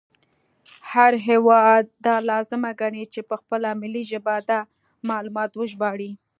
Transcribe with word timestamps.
هر 0.91 1.13
هیواد 1.27 1.83
دا 2.05 2.15
لازمه 2.29 2.71
ګڼي 2.81 3.03
چې 3.13 3.19
په 3.29 3.35
خپله 3.41 3.69
ملي 3.81 4.03
ژبه 4.11 4.35
دا 4.49 4.59
معلومات 5.09 5.51
وژباړي 5.55 6.11